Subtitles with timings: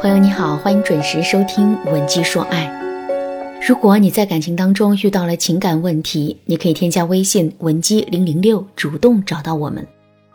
[0.00, 2.68] 朋友你好，欢迎准时收听《文姬说爱》。
[3.68, 9.84] 如果你在感情当中遇到了情感问题，你可以添加微信文姬零零六，主动找到我们。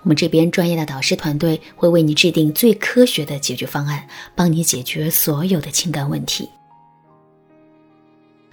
[0.02, 4.06] 我们这边专业的导师团队会为你制定最科学的解决方案，
[4.36, 6.50] 帮你解决所有的情感问题。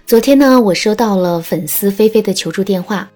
[0.07, 3.11] 昨天呢，我收到了粉丝菲菲的求助电话。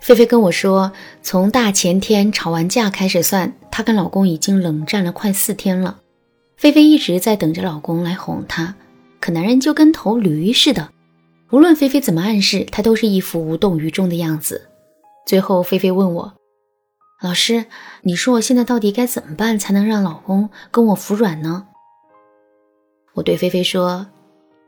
[0.00, 0.92] 菲菲跟我说，
[1.22, 5.96] 从大前天吵完架开始算，她跟老公已经冷战了快四天了。
[6.58, 8.74] 菲菲一直在等着老公来哄她，
[9.20, 10.90] 可男人就跟头驴似的，
[11.52, 14.68] 无论菲菲怎么暗示，他都是一副无动于衷的样子。
[15.24, 16.34] 最后，菲菲问我
[17.22, 17.66] ：“老师，
[18.02, 21.68] 你说我现在到底该怎么办才能让老公跟我服软呢？”
[23.14, 24.08] 我对菲菲说：“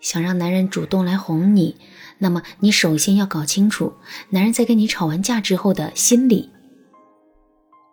[0.01, 1.75] 想让男人主动来哄你，
[2.19, 3.93] 那么你首先要搞清楚
[4.29, 6.51] 男人在跟你吵完架之后的心理。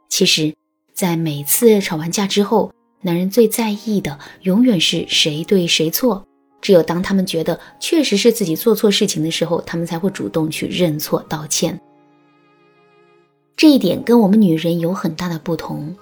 [0.08, 0.54] 其实，
[0.94, 6.26] 在每次吵完架之后。”男人最在意的永远是谁对谁错，
[6.62, 11.80] 只有当他们觉得确实是自己做错事情的时候，他们才会主动去认错道歉。
[13.56, 15.96] 这一点跟我们女人有很大的不同，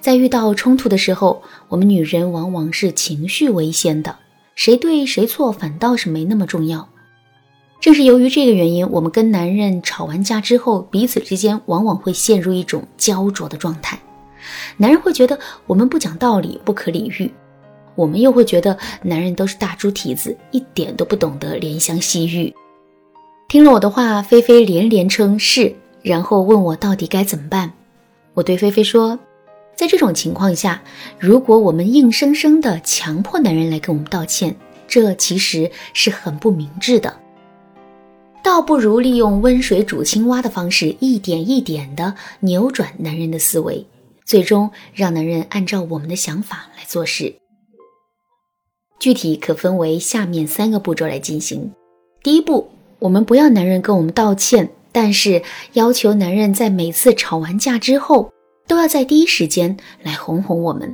[0.00, 4.16] 在遇到冲突的时候，我们女人往往是情绪为先的，
[4.54, 6.88] 谁对谁错反倒是没那么重要。
[7.80, 14.00] 正是由于这个原因，我们跟男人吵完架之后，彼此之间往往会陷入一种焦灼的状态。
[14.76, 17.30] 男人会觉得我们不讲道理，不可理喻；
[17.94, 22.54] 我们又会觉得男人都是大猪蹄子，一点都不懂得怜香惜玉。
[23.48, 27.72] 听了我的话，菲菲连连称是，然后问我到底该怎么办。
[28.34, 29.18] 我对菲菲说，
[29.76, 30.82] 在这种情况下，
[31.18, 34.54] 如果我们硬生生的强迫男人来跟我们道歉，
[34.88, 37.14] 这其实是很不明智的，
[38.42, 43.84] 倒不如利用温水煮青蛙的方式，一点一点的扭转男人的思维。
[44.26, 47.36] 最终让男人按照我们的想法来做事，
[48.98, 51.72] 具体可分为下面三个步骤来进行。
[52.24, 55.40] 第一步，我们不要男人跟我们道歉，但是
[55.74, 58.32] 要求男人在每次吵完架之后，
[58.66, 60.92] 都要在第一时间来哄哄我们。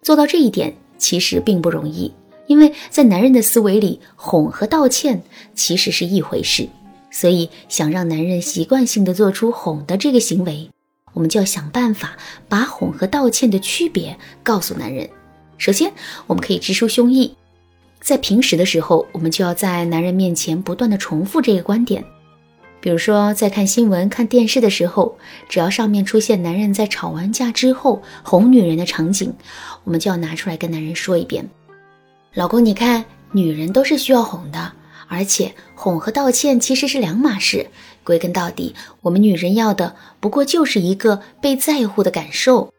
[0.00, 2.10] 做到这一点其实并不容易，
[2.46, 5.22] 因为在男人的思维里，哄和道歉
[5.54, 6.66] 其实是一回事，
[7.10, 10.70] 所以想让男人习惯性的做出哄的这个行为。
[11.12, 12.16] 我们就要想办法
[12.48, 15.08] 把哄和道歉的区别告诉男人。
[15.58, 15.92] 首先，
[16.26, 17.32] 我们可以直抒胸臆，
[18.00, 22.04] 在平时的时候，我们就要在男人面前不断的重复这个观点。
[22.80, 29.34] 比如说，在看新闻、看电视的时候，只要上面出现男人在吵完架之后哄女人的场景，
[29.84, 31.46] 我们就要拿出来跟男人说一遍
[32.32, 34.72] ：“老公，你看，女人都是需要哄的。”
[35.12, 37.66] 而且哄和道歉其实是两码事，
[38.04, 42.72] 归根到底，我们女人要的不过就是一个被在乎的感受。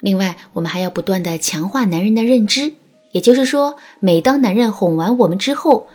[0.00, 2.74] 另外，我们还要不断的强化男人的认知，
[3.12, 5.88] 也就是说，每当男人哄完我们之后，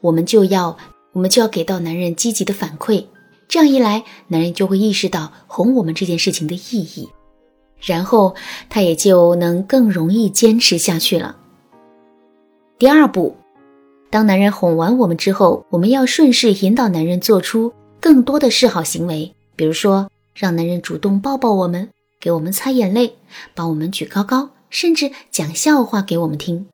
[0.00, 0.76] 我们就要
[1.12, 3.06] 我们就要给到男人积极的反馈。
[3.48, 7.08] 这样一来，男人就会意识到哄我们这件事情的意义，
[7.80, 8.34] 然后
[8.68, 11.36] 他也就能更容易坚持下去了。
[12.78, 13.39] 第二步。
[14.10, 21.88] 当男人哄完我们之后，我们要顺势引导男人做出更多的示好行为，比如说让男人主动抱抱我们，
[22.20, 23.14] 给我们擦眼泪，
[23.54, 26.66] 把我们举高高，甚至讲笑话给我们听。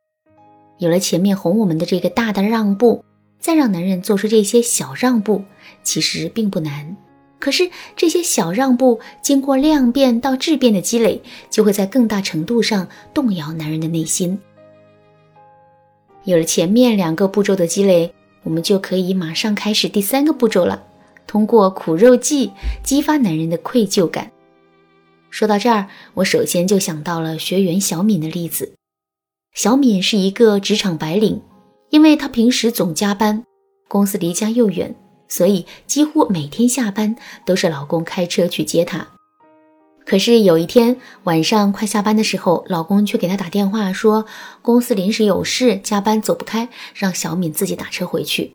[0.78, 3.04] 有了前面哄我们的这个大的让步，
[3.38, 5.44] 再让男人做出这些小让步，
[5.82, 6.96] 其实并不难。
[7.38, 11.20] 可是这些小让步经过量变到质变的积累，
[11.50, 14.38] 就会在更大程度上动摇男人的内心。
[16.26, 20.82] 有了前面两个步骤的积累，我们就可以马上开始第三个步骤了。
[21.24, 22.50] 通过苦肉计
[22.84, 24.30] 激发男人的愧疚感。
[25.30, 28.74] 说到这儿，我首先就想到了学员小敏的例子。
[29.54, 31.40] 小敏是一个职场白领，
[31.90, 33.44] 因为她平时总加班，
[33.86, 34.94] 公司离家又远，
[35.28, 39.06] 所以几乎每天下班都是老公开车去接她。
[40.06, 44.24] 可是有一天晚上快下班的时候，老公却给她打电话说
[44.62, 48.54] 公司临时有事，加班走不开，让小敏自己打车回去。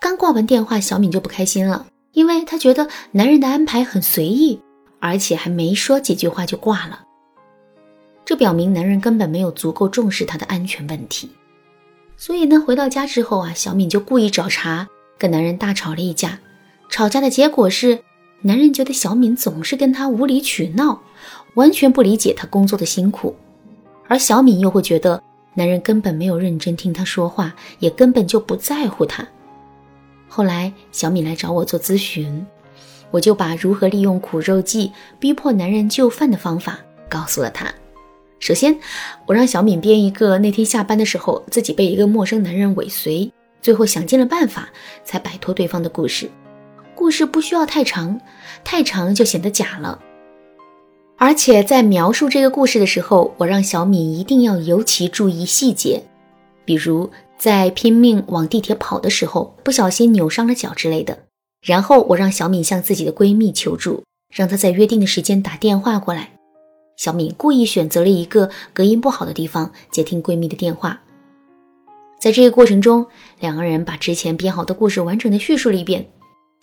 [0.00, 4.60] 刚挂完电话，小敏就不开心了，因为她觉得男人的安排很随意，
[4.98, 7.04] 而且还没说几句话就挂了。
[8.24, 11.30] 这表明男人根本没有足够重视她的安全问题。
[12.16, 16.40] 所以呢，回到家之后啊，小敏就故意找茬，跟男人大吵了一架。
[16.90, 18.02] 吵架的结果是。
[18.42, 21.02] 男人觉得小敏总是跟他无理取闹，
[21.54, 23.34] 完全不理解他工作的辛苦，
[24.06, 25.20] 而小敏又会觉得
[25.54, 29.26] 男人根本没有认真听她说话，也根本就不在乎她。
[30.28, 32.46] 后来小敏来找我做咨询，
[33.10, 36.78] 我就把如何利用苦肉计逼迫男人就范的方法
[37.08, 37.72] 告诉了她。
[38.38, 38.78] 首先，
[39.24, 44.68] 我让小敏编一个那天下班的时候自己被一个陌生男人尾随，最后想尽了办法
[45.04, 46.30] 才摆脱对方的故事。
[47.06, 48.20] 故事不需要太长，
[48.64, 50.00] 太长就显得假了。
[51.16, 56.02] 而且在描述这个故事的时候，我让小敏一定要尤其注意细节，
[56.64, 57.08] 比如
[57.38, 61.16] 在拼命往地铁跑的时候不小心扭伤了脚之类的。
[61.64, 64.02] 然后我让小敏向自己的闺蜜求助，
[64.34, 66.32] 让她在约定的时间打电话过来。
[66.96, 71.00] 小敏故意选择了一个隔音不好的地方接听闺蜜的电话。
[72.18, 73.06] 在这个过程中，
[73.38, 76.04] 两个人把之前编好的故事完整的叙述了一遍，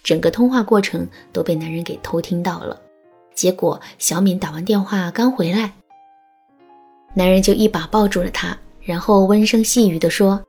[0.04, 2.80] 整个通话过程都被男人给偷听到了。
[3.34, 5.74] 结果，小敏打完电话刚回来，
[7.16, 10.44] 男人就一把抱住了她，然后温声细语地说：“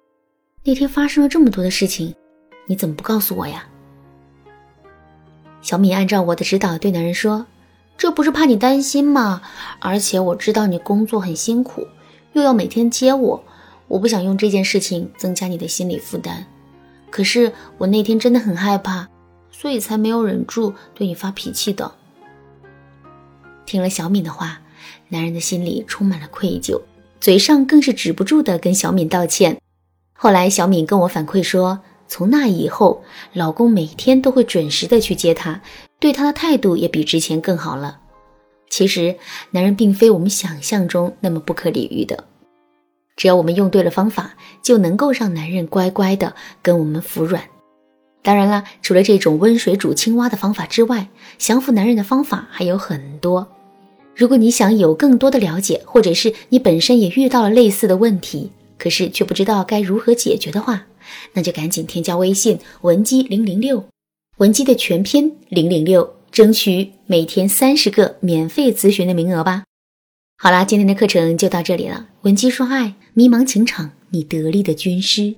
[0.65, 2.15] 那天发生了这么多的事情，
[2.67, 3.65] 你怎么不告诉我呀？”
[5.63, 7.47] 小敏按照我的指导对男人说
[7.97, 9.41] ：“这不是怕你担心吗？
[9.79, 11.87] 而且我知道你工作很辛苦，
[12.35, 13.43] 又要每天接我，
[13.89, 16.45] 我不想用这件事情增加你的心理负担。
[17.09, 19.09] 可是我那天真的很害怕，
[19.57, 21.93] 所以才没有忍住对你发脾气的。”
[23.65, 24.61] 听了小敏的话，
[25.09, 26.83] 男人的心里充满了愧疚，
[27.21, 29.59] 嘴上更是止不住的跟小敏道歉。
[30.13, 33.03] 后来，小敏跟我反馈说，从那以后，
[33.33, 35.63] 老公每天都会准时的去接她，
[35.99, 38.01] 对她的态度也比之前更好了。
[38.69, 39.17] 其实，
[39.53, 42.25] 男人并非我们想象中那么不可理喻的，
[43.17, 47.43] 只要我们用对了方法，就能够让男人乖乖的跟我们服软。
[48.25, 53.47] 当然了，除了这种温水煮青蛙的方法之外，降服男人的方法还有很多。
[54.17, 60.87] 如果你想有更多的了解，或者是你本身也遇到了类似的问题，可是却不知道该如何解决的话，
[61.35, 63.85] 那就赶紧添加微信文姬零零六，
[64.39, 69.65] 文姬的全拼零零六，争取每天三十个免费咨询的名额吧。
[70.39, 72.07] 好啦，今天的课程就到这里了。
[72.23, 75.35] 文姬说爱，迷茫情场，你得力的军师。